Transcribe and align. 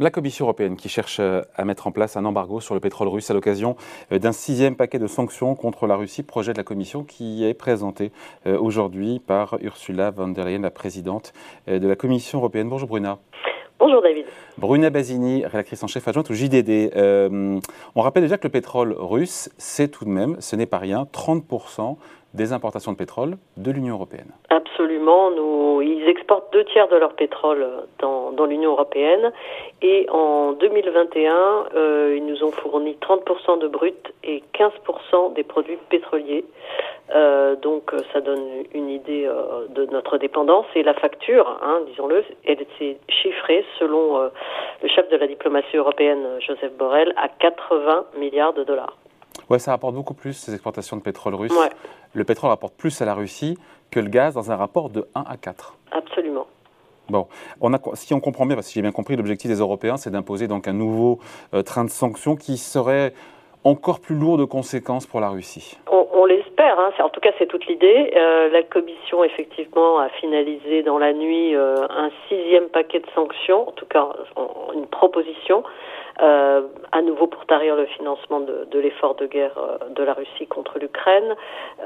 La 0.00 0.10
Commission 0.10 0.46
européenne 0.46 0.74
qui 0.74 0.88
cherche 0.88 1.18
euh, 1.20 1.42
à 1.54 1.64
mettre 1.64 1.86
en 1.86 1.92
place 1.92 2.16
un 2.16 2.24
embargo 2.24 2.60
sur 2.60 2.74
le 2.74 2.80
pétrole 2.80 3.06
russe 3.06 3.30
à 3.30 3.34
l'occasion 3.34 3.76
euh, 4.10 4.18
d'un 4.18 4.32
sixième 4.32 4.74
paquet 4.74 4.98
de 4.98 5.06
sanctions 5.06 5.54
contre 5.54 5.86
la 5.86 5.94
Russie, 5.94 6.24
projet 6.24 6.52
de 6.52 6.58
la 6.58 6.64
Commission 6.64 7.04
qui 7.04 7.44
est 7.44 7.54
présenté 7.54 8.10
euh, 8.48 8.58
aujourd'hui 8.58 9.20
par 9.20 9.56
Ursula 9.62 10.10
von 10.10 10.26
der 10.26 10.46
Leyen, 10.46 10.62
la 10.62 10.72
présidente 10.72 11.32
de 11.68 11.86
la 11.86 11.94
Commission 11.94 12.38
européenne. 12.38 12.68
Bonjour 12.68 12.88
Bruna. 12.88 13.18
Bonjour 13.78 14.02
David. 14.02 14.24
Bruna 14.58 14.90
Basini, 14.90 15.46
rédactrice 15.46 15.84
en 15.84 15.86
chef 15.86 16.08
adjointe 16.08 16.28
au 16.28 16.34
JDD. 16.34 16.90
on 17.94 18.00
rappelle 18.00 18.24
déjà 18.24 18.36
que 18.36 18.48
le 18.48 18.52
pétrole 18.52 18.96
russe, 18.98 19.48
c'est 19.58 19.88
tout 19.88 20.04
de 20.04 20.10
même, 20.10 20.36
ce 20.40 20.56
n'est 20.56 20.66
pas 20.66 20.78
rien, 20.78 21.06
30% 21.12 21.96
des 22.34 22.52
importations 22.52 22.92
de 22.92 22.96
pétrole 22.96 23.36
de 23.56 23.70
l'Union 23.70 23.94
européenne. 23.94 24.30
Absolument. 24.50 25.30
Nous, 25.30 25.82
ils 25.82 26.08
exportent 26.08 26.52
deux 26.52 26.64
tiers 26.64 26.88
de 26.88 26.96
leur 26.96 27.14
pétrole 27.14 27.66
dans, 28.00 28.46
l'Union 28.46 28.72
européenne. 28.72 29.32
Et 29.80 30.06
en 30.10 30.52
2021, 30.52 31.34
euh, 31.74 32.14
ils 32.16 32.26
nous 32.26 32.44
ont 32.44 32.50
fourni 32.50 32.98
30% 33.00 33.58
de 33.58 33.68
brut 33.68 34.12
et 34.22 34.42
15% 34.52 35.32
des 35.32 35.44
produits 35.44 35.78
pétroliers. 35.88 36.44
Euh, 37.14 37.54
donc 37.56 37.92
ça 38.12 38.20
donne 38.20 38.64
une 38.72 38.88
idée 38.88 39.26
euh, 39.26 39.66
de 39.68 39.86
notre 39.86 40.18
dépendance. 40.18 40.66
Et 40.74 40.82
la 40.82 40.94
facture, 40.94 41.58
hein, 41.62 41.80
disons-le, 41.88 42.24
elle 42.44 42.64
s'est 42.78 42.98
chiffrée 43.08 43.64
selon 43.78 44.18
euh, 44.18 44.28
le 44.82 44.88
chef 44.88 45.08
de 45.10 45.16
la 45.16 45.26
diplomatie 45.26 45.76
européenne, 45.76 46.26
Joseph 46.40 46.72
Borrell, 46.72 47.12
à 47.16 47.28
80 47.28 48.06
milliards 48.18 48.54
de 48.54 48.64
dollars. 48.64 48.96
Ouais, 49.50 49.58
ça 49.58 49.72
rapporte 49.72 49.94
beaucoup 49.94 50.14
plus 50.14 50.32
ces 50.32 50.54
exportations 50.54 50.96
de 50.96 51.02
pétrole 51.02 51.34
russe. 51.34 51.52
Le 52.14 52.24
pétrole 52.24 52.50
rapporte 52.50 52.74
plus 52.74 53.00
à 53.02 53.04
la 53.04 53.14
Russie 53.14 53.58
que 53.90 54.00
le 54.00 54.08
gaz 54.08 54.34
dans 54.34 54.50
un 54.50 54.56
rapport 54.56 54.90
de 54.90 55.06
1 55.14 55.24
à 55.26 55.36
4. 55.36 55.76
Absolument. 55.92 56.46
Bon, 57.10 57.26
on 57.60 57.74
a, 57.74 57.78
si 57.94 58.14
on 58.14 58.20
comprend 58.20 58.46
bien, 58.46 58.56
parce 58.56 58.68
que 58.68 58.74
j'ai 58.74 58.82
bien 58.82 58.92
compris, 58.92 59.16
l'objectif 59.16 59.50
des 59.50 59.58
Européens, 59.58 59.98
c'est 59.98 60.10
d'imposer 60.10 60.48
donc 60.48 60.66
un 60.68 60.72
nouveau 60.72 61.18
euh, 61.52 61.62
train 61.62 61.84
de 61.84 61.90
sanctions 61.90 62.34
qui 62.34 62.56
serait 62.56 63.12
encore 63.62 64.00
plus 64.00 64.14
lourd 64.14 64.38
de 64.38 64.44
conséquences 64.44 65.06
pour 65.06 65.20
la 65.20 65.28
Russie. 65.28 65.78
On, 65.90 66.26
l'espère, 66.26 66.78
hein. 66.78 66.90
en 67.02 67.10
tout 67.10 67.20
cas 67.20 67.32
c'est 67.38 67.46
toute 67.46 67.66
l'idée. 67.66 68.12
Euh, 68.16 68.48
la 68.48 68.62
Commission 68.62 69.24
effectivement 69.24 69.98
a 69.98 70.08
finalisé 70.08 70.82
dans 70.82 70.96
la 70.96 71.12
nuit 71.12 71.54
euh, 71.54 71.86
un 71.90 72.10
sixième 72.28 72.68
paquet 72.68 73.00
de 73.00 73.06
sanctions, 73.14 73.68
en 73.68 73.72
tout 73.72 73.84
cas 73.84 74.08
une 74.74 74.86
proposition 74.86 75.64
euh, 76.22 76.62
à 76.94 77.02
nouveau 77.02 77.26
pour 77.26 77.44
tarir 77.46 77.74
le 77.74 77.86
financement 77.86 78.40
de, 78.40 78.78
l'effort 78.78 79.16
de 79.16 79.26
guerre 79.26 79.58
euh, 79.58 79.88
de 79.90 80.02
la 80.04 80.14
Russie 80.14 80.46
contre 80.46 80.78
l'Ukraine. 80.78 81.34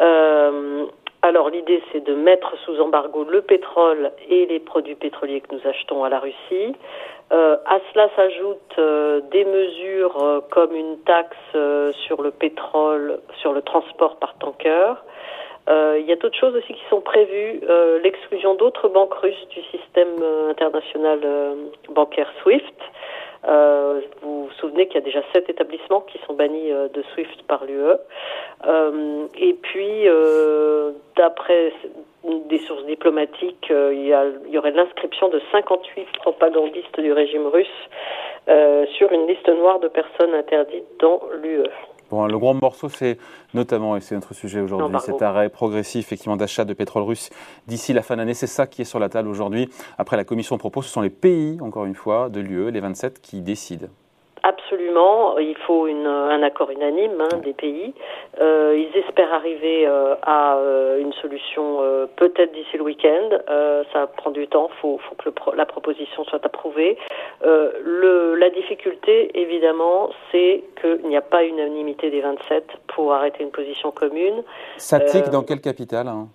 Euh, 0.00 0.84
alors 1.22 1.48
l'idée 1.48 1.82
c'est 1.90 2.04
de 2.04 2.14
mettre 2.14 2.56
sous 2.64 2.78
embargo 2.78 3.24
le 3.24 3.40
pétrole 3.40 4.12
et 4.28 4.46
les 4.46 4.60
produits 4.60 4.94
pétroliers 4.94 5.40
que 5.40 5.54
nous 5.54 5.66
achetons 5.66 6.04
à 6.04 6.10
la 6.10 6.20
Russie. 6.20 6.76
Euh, 7.32 7.56
à 7.66 7.78
cela 7.92 8.08
s'ajoutent 8.16 9.30
des 9.30 9.44
mesures 9.44 10.42
comme 10.50 10.74
une 10.74 10.98
taxe 11.00 11.36
sur 12.06 12.22
le 12.22 12.30
pétrole, 12.30 13.20
sur 13.40 13.52
le 13.52 13.62
transport 13.62 14.16
par 14.16 14.34
tanker. 14.38 14.94
Il 15.70 16.04
y 16.06 16.12
a 16.12 16.16
d'autres 16.16 16.38
choses 16.38 16.54
aussi 16.54 16.72
qui 16.72 16.84
sont 16.88 17.02
prévues, 17.02 17.60
l'exclusion 18.02 18.54
d'autres 18.54 18.88
banques 18.88 19.12
russes 19.14 19.48
du 19.50 19.62
système 19.64 20.14
international 20.48 21.20
bancaire 21.90 22.32
SWIFT. 22.42 22.74
Euh, 24.78 24.84
qu'il 24.84 24.94
y 24.94 24.98
a 24.98 25.04
déjà 25.04 25.22
sept 25.32 25.48
établissements 25.48 26.00
qui 26.00 26.18
sont 26.26 26.34
bannis 26.34 26.72
euh, 26.72 26.88
de 26.88 27.02
SWIFT 27.14 27.42
par 27.46 27.64
l'UE. 27.64 27.96
Euh, 28.66 29.26
et 29.38 29.54
puis, 29.54 30.06
d'après 31.16 31.72
des 32.48 32.58
sources 32.58 32.84
diplomatiques, 32.86 33.66
il 33.70 34.06
y, 34.06 34.12
a, 34.12 34.24
il, 34.46 34.52
y 34.52 34.58
aurait 34.58 34.72
l'inscription 34.72 35.28
de 35.28 35.40
58 35.52 36.06
propagandistes 36.18 37.00
du 37.00 37.12
régime 37.12 37.46
russe 37.46 37.66
sur 38.96 39.12
une 39.12 39.26
liste 39.26 39.48
noire 39.48 39.78
de 39.78 39.88
personnes 39.88 40.34
interdites 40.34 40.86
dans 41.00 41.20
l'UE. 41.42 41.64
Bon, 42.10 42.26
le 42.26 42.38
gros 42.38 42.54
morceau, 42.54 42.88
c'est 42.88 43.18
notamment, 43.52 43.96
et 43.96 44.00
c'est 44.00 44.14
notre 44.14 44.32
sujet 44.32 44.60
aujourd'hui, 44.60 44.98
cet 45.00 45.20
arrêt 45.20 45.50
progressif 45.50 46.06
effectivement 46.06 46.36
d'achat 46.36 46.64
de 46.64 46.72
pétrole 46.72 47.02
russe 47.02 47.28
d'ici 47.66 47.92
la 47.92 48.02
fin 48.02 48.16
d'année. 48.16 48.32
C'est 48.32 48.46
ça 48.46 48.66
qui 48.66 48.82
est 48.82 48.86
sur 48.86 48.98
la 48.98 49.10
table 49.10 49.28
aujourd'hui. 49.28 49.68
Après, 49.98 50.16
la 50.16 50.24
Commission 50.24 50.56
propose, 50.56 50.86
ce 50.86 50.90
sont 50.90 51.02
les 51.02 51.10
pays, 51.10 51.58
encore 51.60 51.84
une 51.84 51.94
fois, 51.94 52.30
de 52.30 52.40
l'UE, 52.40 52.70
les 52.70 52.80
27, 52.80 53.20
qui 53.20 53.42
décident. 53.42 53.88
Absolument, 54.48 55.36
il 55.36 55.56
faut 55.66 55.86
une, 55.86 56.06
un 56.06 56.42
accord 56.42 56.70
unanime 56.70 57.20
hein, 57.20 57.36
des 57.44 57.52
pays. 57.52 57.92
Euh, 58.40 58.74
ils 58.78 58.98
espèrent 58.98 59.34
arriver 59.34 59.86
euh, 59.86 60.14
à 60.22 60.56
euh, 60.56 60.98
une 60.98 61.12
solution 61.12 61.82
euh, 61.82 62.06
peut-être 62.16 62.54
d'ici 62.54 62.78
le 62.78 62.84
week-end. 62.84 63.28
Ça 63.92 64.06
prend 64.06 64.30
du 64.30 64.48
temps, 64.48 64.70
il 64.72 64.80
faut, 64.80 64.98
faut, 65.06 65.14
que 65.16 65.28
la 65.54 65.66
proposition 65.66 66.24
soit 66.24 66.42
approuvée. 66.46 66.96
Le, 67.42 68.36
la 68.36 68.48
difficulté, 68.48 69.38
évidemment, 69.38 70.08
c'est 70.32 70.64
qu'il 70.80 71.06
n'y 71.08 71.16
a 71.18 71.22
pas 71.22 71.44
unanimité 71.44 72.10
des 72.10 72.22
27 72.22 72.64
pour 72.94 73.12
arrêter 73.12 73.42
une 73.42 73.50
position 73.50 73.90
commune. 73.90 74.42
Ça 74.78 74.98
tique 75.00 75.28
dans 75.28 75.42
quelle 75.42 75.60
capitale 75.60 76.08
hein? 76.08 76.28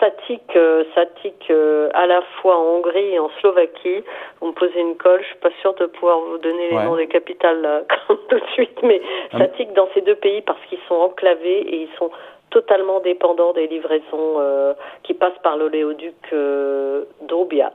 Ça 0.00 0.10
tique, 0.26 0.56
euh, 0.56 0.84
ça 0.94 1.04
tique 1.22 1.50
euh, 1.50 1.90
à 1.94 2.06
la 2.06 2.22
fois 2.40 2.56
en 2.56 2.62
Hongrie 2.62 3.14
et 3.14 3.18
en 3.18 3.28
Slovaquie. 3.40 4.02
Vous 4.40 4.48
me 4.48 4.52
posez 4.52 4.80
une 4.80 4.96
colle, 4.96 5.20
je 5.20 5.26
suis 5.26 5.36
pas 5.36 5.50
sûre 5.60 5.74
de 5.74 5.86
pouvoir 5.86 6.20
vous 6.20 6.38
donner 6.38 6.70
les 6.70 6.76
noms 6.76 6.96
des 6.96 7.08
capitales 7.08 7.84
tout 8.08 8.38
de 8.38 8.46
suite, 8.54 8.82
mais 8.82 9.00
ah 9.32 9.38
ça 9.38 9.48
tique 9.48 9.72
dans 9.74 9.88
ces 9.94 10.00
deux 10.00 10.14
pays 10.14 10.42
parce 10.42 10.60
qu'ils 10.68 10.80
sont 10.88 10.94
enclavés 10.94 11.60
et 11.60 11.82
ils 11.82 11.96
sont 11.98 12.10
totalement 12.50 13.00
dépendants 13.00 13.52
des 13.52 13.66
livraisons 13.66 14.36
euh, 14.38 14.74
qui 15.02 15.14
passent 15.14 15.38
par 15.42 15.56
l'oléoduc 15.56 16.14
euh, 16.32 17.04
Drubia. 17.22 17.72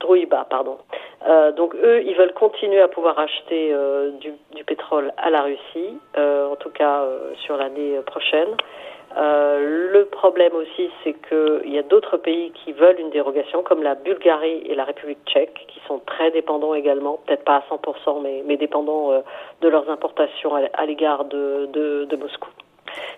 Druiba, 0.00 0.46
pardon. 0.50 0.78
Euh, 1.26 1.52
donc 1.52 1.74
eux, 1.76 2.02
ils 2.04 2.14
veulent 2.14 2.34
continuer 2.34 2.80
à 2.80 2.88
pouvoir 2.88 3.18
acheter 3.18 3.74
du, 4.20 4.32
du, 4.54 4.64
pétrole 4.64 5.12
à 5.16 5.30
la 5.30 5.42
Russie, 5.42 5.98
en 6.16 6.56
tout 6.56 6.70
cas 6.70 7.04
sur 7.36 7.56
l'année 7.56 7.98
prochaine. 8.04 8.54
Euh, 9.16 9.92
le 9.92 10.06
problème 10.06 10.54
aussi, 10.54 10.90
c'est 11.02 11.14
qu'il 11.28 11.72
y 11.72 11.78
a 11.78 11.82
d'autres 11.82 12.16
pays 12.16 12.50
qui 12.52 12.72
veulent 12.72 12.98
une 12.98 13.10
dérogation, 13.10 13.62
comme 13.62 13.82
la 13.82 13.94
Bulgarie 13.94 14.62
et 14.66 14.74
la 14.74 14.84
République 14.84 15.18
tchèque, 15.26 15.66
qui 15.68 15.80
sont 15.86 16.00
très 16.00 16.30
dépendants 16.32 16.74
également, 16.74 17.20
peut-être 17.26 17.44
pas 17.44 17.56
à 17.56 17.74
100%, 17.74 18.22
mais, 18.44 18.56
dépendants 18.56 19.12
euh, 19.12 19.20
de 19.60 19.68
leurs 19.68 19.88
importations 19.88 20.54
à, 20.54 20.86
l'égard 20.86 21.24
de, 21.26 22.16
Moscou. 22.16 22.50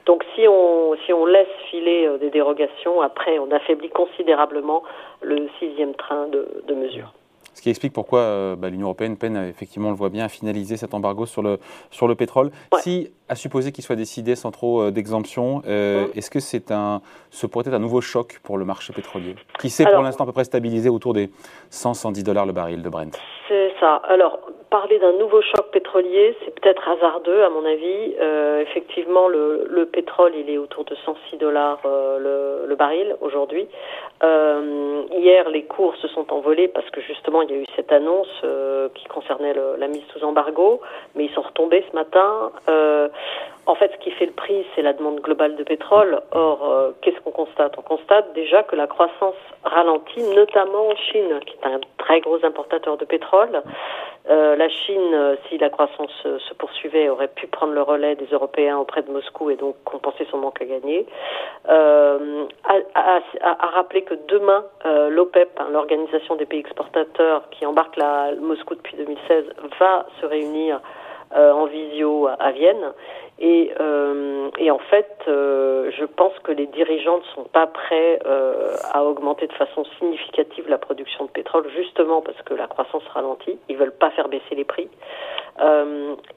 Donc 0.05 0.25
si 0.35 0.47
on, 0.49 1.27
laisse 1.27 1.49
filer 1.71 2.07
euh, 2.07 2.19
des 2.19 2.31
dérogations, 2.31 3.01
après 3.01 3.39
on 3.39 3.51
affaiblit 3.51 3.91
considérablement 3.91 4.83
le 5.23 5.49
sixième 5.59 5.95
train 5.95 6.29
de 6.29 6.75
mesures. 6.75 7.13
Ce 7.57 7.63
qui 7.63 7.71
explique 7.71 7.95
pourquoi 7.95 8.19
euh, 8.19 8.55
bah, 8.55 8.69
l'Union 8.69 8.85
européenne 8.89 9.17
peine, 9.17 9.35
effectivement, 9.49 9.89
on 9.89 9.93
le 9.93 9.97
voit 9.97 10.11
bien, 10.11 10.27
à 10.27 10.29
finaliser 10.29 10.77
cet 10.77 10.93
embargo 10.93 11.25
sur 11.25 11.43
le, 11.43 11.59
sur 11.91 12.07
le 12.07 12.15
pétrole. 12.15 12.51
Si, 12.81 13.11
à 13.31 13.35
supposer 13.35 13.73
qu'il 13.73 13.83
soit 13.83 13.97
décidé 13.97 14.37
sans 14.37 14.51
trop 14.51 14.83
euh, 14.83 14.91
d'exemption, 14.91 15.63
euh, 15.67 16.07
est-ce 16.15 16.31
que 16.31 16.39
c'est 16.39 16.71
un, 16.71 17.01
ce 17.31 17.47
pourrait 17.47 17.67
être 17.67 17.75
un 17.75 17.79
nouveau 17.79 18.03
choc 18.03 18.41
pour 18.43 18.59
le 18.59 18.67
marché 18.67 18.93
pétrolier 18.93 19.37
Qui 19.59 19.71
s'est 19.71 19.87
pour 19.87 20.03
l'instant 20.03 20.25
à 20.25 20.27
peu 20.27 20.35
près 20.35 20.45
stabilisé 20.45 20.91
autour 20.91 21.15
des 21.15 21.31
100-110 21.73 22.23
dollars 22.25 22.45
le 22.45 22.53
baril 22.53 22.83
de 22.83 22.91
Brent? 22.91 23.19
C'est 23.49 23.73
ça. 23.81 24.03
Alors, 24.07 24.39
parler 24.71 24.99
d'un 24.99 25.13
nouveau 25.13 25.41
choc 25.43 25.71
pétrolier, 25.73 26.37
c'est 26.45 26.59
peut-être 26.61 26.89
hasardeux 26.89 27.43
à 27.45 27.51
mon 27.51 27.65
avis. 27.65 28.15
Euh, 28.21 28.63
effectivement, 28.63 29.29
le, 29.29 29.67
le, 29.71 29.87
pétrole, 29.87 30.33
il 30.35 30.51
est 30.51 30.59
autour 30.59 30.85
de 30.85 30.95
106 30.95 31.37
dollars 31.37 31.81
euh, 31.85 32.67
le, 32.67 32.75
baril 32.77 33.17
aujourd'hui. 33.23 33.67
Euh, 34.23 35.03
hier, 35.13 35.49
les 35.49 35.65
cours 35.65 35.97
se 35.97 36.09
sont 36.09 36.31
envolés 36.31 36.69
parce 36.69 36.89
que 36.91 37.01
justement, 37.01 37.41
il 37.41 37.51
y 37.51 37.55
a 37.55 37.57
eu 37.57 37.65
cette 37.75 37.91
annonce 37.91 38.45
qui 38.95 39.07
concernait 39.07 39.55
la 39.79 39.89
mise 39.89 40.03
sous 40.13 40.23
embargo, 40.25 40.81
mais 41.15 41.25
ils 41.25 41.31
sont 41.33 41.41
retombés 41.41 41.85
ce 41.91 41.97
matin. 41.97 42.51
En 43.65 43.75
fait, 43.77 43.91
ce 43.93 43.97
qui 44.05 44.11
fait 44.11 44.27
le 44.27 44.33
prix, 44.33 44.67
c'est 44.75 44.83
la 44.83 44.93
demande 44.93 45.21
globale 45.21 45.57
de 45.57 45.65
pétrole. 45.65 46.21
Or, 46.33 46.93
qu'est-ce 47.01 47.19
qu'on 47.21 47.31
constate? 47.31 47.79
On 47.79 47.83
constate 47.83 48.35
déjà 48.35 48.63
que 48.63 48.77
la 48.77 48.87
croissance 48.87 49.35
ralentit, 49.65 50.23
notamment 50.35 50.89
en 50.89 50.97
Chine, 50.97 51.41
qui 51.47 51.55
est 51.55 51.67
un 51.67 51.81
très 51.97 52.21
gros 52.21 52.45
importateur 52.45 52.99
de 52.99 53.07
pétrole. 53.07 53.63
Euh, 54.29 54.57
la 54.57 54.69
Chine, 54.69 55.15
euh, 55.15 55.37
si 55.49 55.59
la 55.59 55.71
croissance 55.71 56.11
se 56.23 56.55
poursuivait, 56.55 57.09
aurait 57.09 57.29
pu 57.29 57.47
prendre 57.47 57.73
le 57.73 57.83
relais 57.83 58.17
des 58.17 58.27
Européens 58.27 58.77
auprès 58.79 59.03
de 59.03 59.11
Moscou 59.11 59.51
et 59.51 59.57
donc 59.57 59.77
compenser 59.85 60.27
son 60.31 60.39
manque 60.39 60.61
à 60.61 60.65
gagner. 60.65 61.07
Euh, 61.69 62.45
a, 62.65 63.67
rappelé 63.69 64.03
que 64.03 64.15
demain, 64.29 64.65
euh, 64.85 65.11
l'OPEP, 65.11 65.51
hein, 65.59 65.69
l'organisation 65.71 66.37
des 66.37 66.47
pays 66.47 66.61
exportateurs 66.61 67.49
qui 67.51 67.67
embarque 67.67 67.97
la, 67.97 68.33
Moscou 68.41 68.75
depuis 68.75 68.97
2016, 68.97 69.45
va 69.79 70.07
se 70.21 70.27
réunir 70.27 70.81
euh, 71.37 71.53
en 71.53 71.67
visio 71.67 72.29
à, 72.39 72.51
Vienne. 72.53 72.93
Et, 73.39 73.71
euh, 73.81 74.49
et 74.59 74.71
en 74.71 74.79
fait, 74.79 75.11
euh, 75.29 75.91
je 75.99 76.05
pense 76.07 76.33
que 76.43 76.53
les 76.53 76.67
dirigeants 76.67 77.19
ne 77.19 77.35
sont 77.35 77.45
pas 77.45 77.67
prêts 77.67 78.19
à 78.93 79.05
augmenter 79.05 79.47
de 79.47 79.53
façon 79.53 79.85
significative 79.99 80.69
la 80.69 80.79
production 80.79 81.27
de 81.27 81.31
pétrole, 81.31 81.69
justement 81.75 82.23
parce 82.23 82.41
que 82.43 82.55
la 82.55 82.67
croissance 82.67 83.03
ralentit. 83.13 83.59
Ils 83.69 83.77
veulent 83.77 83.93
pas 83.93 84.11
faire 84.11 84.29
baisser 84.29 84.55
les 84.55 84.65
prix. 84.65 84.89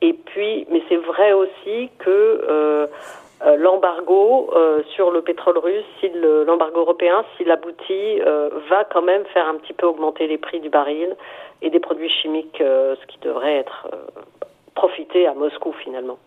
et 0.02 0.14
puis, 0.14 0.68
mais 0.70 0.82
c'est 0.90 0.98
vrai 0.98 1.32
aussi 1.34 1.90
que 2.00 2.90
l'embargo 3.58 4.54
sur 4.96 5.12
le 5.12 5.22
pétrole 5.22 5.58
russe, 5.58 5.86
si 6.00 6.10
l'embargo 6.46 6.82
européen, 6.82 7.24
s'il 7.38 7.50
aboutit, 7.50 8.20
va 8.70 8.84
quand 8.92 9.02
même 9.02 9.26
faire 9.34 9.48
un 9.48 9.56
petit 9.56 9.74
peu 9.74 9.88
augmenter 9.88 10.28
les 10.28 10.38
prix 10.38 10.60
du 10.60 10.70
baril 10.70 11.16
et 11.62 11.70
des 11.70 11.80
produits 11.80 12.10
chimiques, 12.10 12.58
ce 12.60 13.06
qui 13.08 13.20
devrait 13.20 13.58
être 13.58 13.88
profiter 14.76 15.28
à 15.28 15.34
Moscou 15.34 15.74
finalement. 15.84 16.18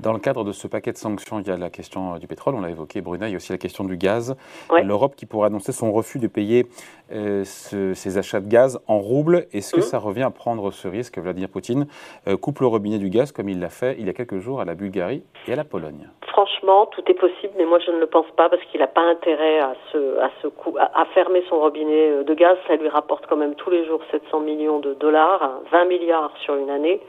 Dans 0.00 0.14
le 0.14 0.18
cadre 0.18 0.42
de 0.42 0.52
ce 0.52 0.66
paquet 0.68 0.92
de 0.92 0.96
sanctions, 0.96 1.38
il 1.40 1.46
y 1.46 1.50
a 1.50 1.56
la 1.58 1.68
question 1.68 2.14
euh, 2.14 2.18
du 2.18 2.26
pétrole, 2.26 2.54
on 2.54 2.62
l'a 2.62 2.70
évoqué, 2.70 3.02
Bruna, 3.02 3.28
il 3.28 3.32
y 3.32 3.34
a 3.34 3.36
aussi 3.36 3.52
la 3.52 3.58
question 3.58 3.84
du 3.84 3.98
gaz. 3.98 4.36
L'Europe 4.82 5.14
qui 5.16 5.26
pourrait 5.26 5.48
annoncer 5.48 5.72
son 5.72 5.92
refus 5.92 6.18
de 6.18 6.28
payer 6.28 6.66
euh, 7.12 7.44
ses 7.44 8.16
achats 8.16 8.40
de 8.40 8.48
gaz 8.48 8.80
en 8.88 8.98
roubles. 8.98 9.46
Est-ce 9.52 9.74
que 9.74 9.80
mmh. 9.80 9.82
ça 9.82 9.98
revient 9.98 10.22
à 10.22 10.30
prendre 10.30 10.70
ce 10.70 10.88
risque 10.88 11.18
Vladimir 11.18 11.50
Poutine? 11.50 11.86
Euh, 12.26 12.38
coupe 12.38 12.60
le 12.60 12.68
robinet 12.68 12.96
du 12.96 13.10
gaz 13.10 13.32
comme 13.32 13.50
il 13.50 13.60
l'a 13.60 13.68
fait 13.68 13.96
il 13.98 14.06
y 14.06 14.08
a 14.08 14.14
quelques 14.14 14.38
jours 14.38 14.62
à 14.62 14.64
la 14.64 14.74
Bulgarie 14.74 15.24
et 15.46 15.52
à 15.52 15.56
la 15.56 15.64
Pologne. 15.64 16.08
Franchement, 16.28 16.86
tout 16.86 17.02
est 17.08 17.14
possible, 17.14 17.52
mais 17.58 17.66
moi 17.66 17.78
je 17.78 17.90
ne 17.90 17.98
le 17.98 18.06
pense 18.06 18.30
pas 18.34 18.48
parce 18.48 18.62
qu'il 18.70 18.80
n'a 18.80 18.86
pas 18.86 19.02
intérêt 19.02 19.60
à, 19.60 19.74
se, 19.92 20.18
à, 20.20 20.30
se 20.40 20.48
à, 20.78 21.04
fermer 21.12 21.44
son 21.50 21.60
robinet 21.60 22.24
de 22.24 22.34
gaz. 22.34 22.56
Ça 22.66 22.76
lui 22.76 22.88
rapporte 22.88 23.26
quand 23.26 23.36
même 23.36 23.54
tous 23.56 23.68
les 23.68 23.84
jours 23.84 24.00
700 24.10 24.40
millions 24.40 24.78
de 24.78 24.94
dollars, 24.94 25.60
20 25.70 25.78
hein, 25.78 25.84
milliards 25.84 26.32
sur 26.42 26.54
une 26.56 26.70
année. 26.70 27.02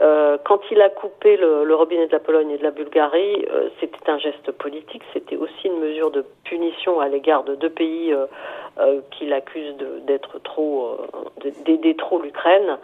Euh, 0.00 0.38
quand 0.44 0.60
il 0.70 0.80
a 0.80 0.88
coupé 0.90 1.36
le, 1.36 1.74
robinet 1.74 2.06
de 2.06 2.12
la 2.12 2.20
Pologne 2.20 2.50
et 2.50 2.58
de 2.58 2.62
la 2.62 2.70
Bulgarie, 2.70 3.44
euh, 3.50 3.68
c'était 3.80 4.10
un 4.10 4.18
geste 4.18 4.52
politique, 4.52 5.02
c'était 5.12 5.36
aussi 5.36 5.66
une 5.66 5.80
mesure 5.80 6.10
de 6.10 6.24
punition 6.44 7.00
à 7.00 7.08
l'égard 7.08 7.42
de 7.42 7.56
deux 7.56 7.70
pays 7.70 8.12
euh, 8.12 9.00
qu'il 9.10 9.32
accuse 9.32 9.74
d'être 10.06 10.38
trop, 10.42 10.98
d'aider 11.64 11.96
trop 11.96 12.20
l'Ukraine. 12.20 12.78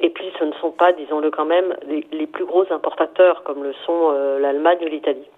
Et 0.00 0.10
puis, 0.10 0.30
ce 0.38 0.44
ne 0.44 0.52
sont 0.54 0.70
pas, 0.70 0.92
disons-le 0.92 1.30
quand 1.30 1.44
même, 1.44 1.74
les, 1.86 2.26
plus 2.26 2.44
gros 2.44 2.64
importateurs 2.70 3.42
comme 3.42 3.62
le 3.62 3.72
sont 3.86 4.12
l'Allemagne 4.38 4.78
ou 4.82 4.86
l'Italie. 4.86 5.28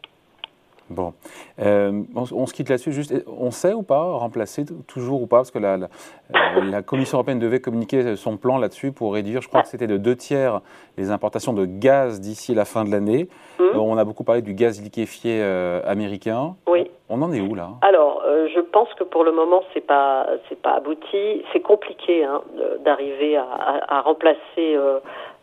Bon, 0.91 1.15
euh, 1.61 2.03
on, 2.15 2.47
se 2.47 2.53
quitte 2.53 2.69
là-dessus. 2.69 2.93
Juste, 2.93 3.15
on 3.27 3.51
sait 3.51 3.73
ou 3.73 3.83
pas 3.83 4.03
remplacer 4.03 4.65
toujours 4.87 5.23
ou 5.23 5.27
pas, 5.27 5.39
parce 5.39 5.51
que 5.51 5.59
la, 5.59 5.79
la, 5.79 6.83
Commission 6.83 7.19
européenne 7.19 7.39
devait 7.39 7.61
communiquer 7.61 8.17
son 8.17 8.37
plan 8.37 8.59
là-dessus 8.59 8.93
pour 8.93 9.15
réduire, 9.15 9.41
je 9.41 9.49
crois 9.49 9.63
que 9.63 9.69
c'était 9.69 9.87
de 9.87 9.97
deux 9.97 10.17
tiers 10.17 10.61
les 10.99 11.11
importations 11.11 11.53
de 11.53 11.65
gaz 11.65 12.21
d'ici 12.21 12.55
la 12.55 12.65
fin 12.65 12.85
de 12.85 12.91
l'année. 12.91 13.29
Mmh. 13.59 13.63
Euh, 13.63 13.79
on 13.79 13.97
a 13.97 14.05
beaucoup 14.05 14.25
parlé 14.25 14.43
du 14.43 14.55
gaz 14.55 14.83
liquéfié 14.83 15.41
euh, 15.41 15.81
américain. 15.87 16.57
Oui. 16.67 16.91
On 17.15 17.21
en 17.21 17.33
est 17.33 17.41
où 17.41 17.55
là? 17.55 17.69
Alors, 17.83 18.23
je 18.25 18.61
pense 18.61 18.93
que 18.95 19.05
pour 19.05 19.23
le 19.23 19.33
moment, 19.33 19.63
c'est 19.75 19.87
pas 19.87 20.27
c'est 20.49 20.61
pas 20.61 20.73
abouti. 20.73 21.45
C'est 21.53 21.61
compliqué 21.61 22.25
hein, 22.25 22.41
d'arriver 22.81 23.37
à, 23.37 24.01
remplacer 24.01 24.79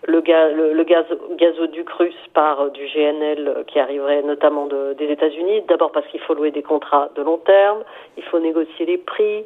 le, 0.08 0.22
gaz, 0.22 0.54
le, 0.54 0.84
gaz, 0.84 1.06
gazoduc 1.38 1.90
russe 1.92 2.28
par 2.34 2.62
euh, 2.62 2.70
du 2.70 2.86
GNL 2.86 3.48
euh, 3.48 3.64
qui 3.64 3.80
arriverait 3.80 4.22
notamment 4.22 4.66
de, 4.66 4.94
des 4.94 5.06
États-Unis. 5.06 5.62
D'abord 5.68 5.92
parce 5.92 6.08
qu'il 6.08 6.22
faut 6.22 6.34
louer 6.34 6.52
des 6.52 6.64
contrats 6.64 7.10
de 7.16 7.22
long 7.22 7.38
terme, 7.38 7.84
il 8.18 8.24
faut 8.24 8.40
négocier 8.40 8.86
les 8.86 8.98
prix, 8.98 9.44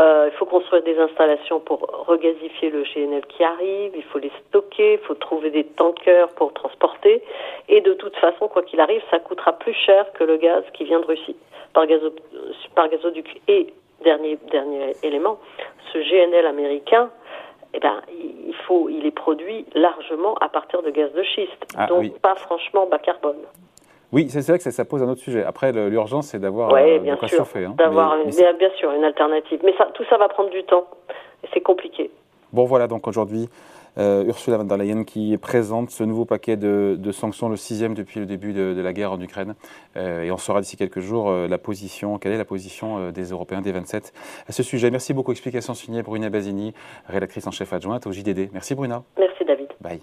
euh, 0.00 0.30
il 0.32 0.36
faut 0.38 0.46
construire 0.46 0.82
des 0.82 0.98
installations 0.98 1.60
pour 1.60 1.80
regazifier 2.06 2.70
le 2.70 2.82
GNL 2.82 3.26
qui 3.26 3.44
arrive, 3.44 3.92
il 3.94 4.04
faut 4.04 4.18
les 4.18 4.32
stocker, 4.48 4.94
il 4.94 4.98
faut 5.00 5.14
trouver 5.14 5.50
des 5.50 5.64
tankers 5.64 6.28
pour 6.30 6.54
transporter. 6.54 7.22
Et 7.68 7.82
de 7.82 7.92
toute 7.92 8.16
façon, 8.16 8.48
quoi 8.48 8.62
qu'il 8.62 8.80
arrive, 8.80 9.02
ça 9.10 9.18
coûtera 9.18 9.52
plus 9.52 9.74
cher 9.74 10.10
que 10.14 10.24
le 10.24 10.38
gaz 10.38 10.64
qui 10.72 10.84
vient 10.84 11.00
de 11.00 11.06
Russie 11.06 11.36
par, 11.72 11.86
gazo, 11.86 12.10
par 12.74 12.88
gazoduc. 12.88 13.40
Et 13.48 13.72
dernier, 14.04 14.38
dernier 14.50 14.92
élément, 15.02 15.38
ce 15.92 15.98
GNL 15.98 16.46
américain, 16.46 17.10
eh 17.74 17.80
ben, 17.80 18.00
il, 18.10 18.54
faut, 18.66 18.88
il 18.88 19.06
est 19.06 19.10
produit 19.10 19.66
largement 19.74 20.34
à 20.36 20.48
partir 20.48 20.82
de 20.82 20.90
gaz 20.90 21.12
de 21.12 21.22
schiste, 21.22 21.66
ah, 21.76 21.86
donc 21.86 22.18
pas 22.18 22.34
franchement 22.34 22.86
bas 22.86 22.98
carbone. 22.98 23.36
Oui, 24.12 24.28
c'est 24.28 24.44
vrai 24.48 24.58
que 24.58 24.70
ça, 24.70 24.84
pose 24.84 25.04
un 25.04 25.08
autre 25.08 25.20
sujet. 25.20 25.44
Après, 25.44 25.70
l'urgence, 25.70 26.28
c'est 26.28 26.40
d'avoir 26.40 26.72
ouais, 26.72 26.96
euh, 26.96 26.98
bien 26.98 27.16
sûr, 27.28 27.46
hein. 27.54 27.74
D'avoir 27.78 28.16
bien 28.58 28.70
sûr 28.76 28.90
une 28.90 29.04
alternative. 29.04 29.60
Mais 29.64 29.72
ça, 29.78 29.88
tout 29.94 30.04
ça 30.10 30.16
va 30.16 30.28
prendre 30.28 30.50
du 30.50 30.64
temps. 30.64 30.84
C'est 31.54 31.60
compliqué. 31.60 32.10
Bon, 32.52 32.64
voilà, 32.64 32.88
donc 32.88 33.06
aujourd'hui, 33.06 33.48
euh, 33.98 34.24
Ursula 34.24 34.56
von 34.56 34.64
der 34.64 34.76
Leyen 34.76 35.04
qui 35.04 35.36
présente 35.38 35.90
ce 35.90 36.04
nouveau 36.04 36.24
paquet 36.24 36.56
de, 36.56 37.12
sanctions, 37.12 37.48
le 37.48 37.56
sixième 37.56 37.94
depuis 37.94 38.20
le 38.20 38.26
début 38.26 38.52
de, 38.52 38.80
la 38.80 38.92
guerre 38.92 39.12
en 39.12 39.20
Ukraine. 39.20 39.54
Euh, 39.96 40.22
et 40.22 40.30
on 40.30 40.36
saura 40.36 40.60
d'ici 40.60 40.76
quelques 40.76 41.00
jours 41.00 41.30
euh, 41.30 41.48
la 41.48 41.58
position, 41.58 42.18
quelle 42.18 42.32
est 42.32 42.38
la 42.38 42.44
position 42.44 43.10
des 43.10 43.24
Européens, 43.30 43.60
des 43.60 43.72
27 43.72 44.12
à 44.48 44.52
ce 44.52 44.62
sujet. 44.62 44.90
Merci 44.90 45.14
beaucoup. 45.14 45.32
Explication 45.32 45.74
signée 45.74 46.02
Bruna 46.02 46.30
Basini, 46.30 46.74
rédactrice 47.06 47.46
en 47.46 47.50
chef 47.50 47.72
adjointe 47.72 48.06
au 48.06 48.12
JDD. 48.12 48.50
Merci 48.52 48.74
Bruna. 48.74 49.02
Merci 49.18 49.44
David. 49.44 49.68
Bye. 49.80 50.00